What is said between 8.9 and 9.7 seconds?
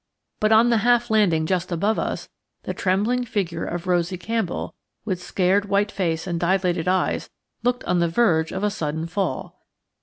fall.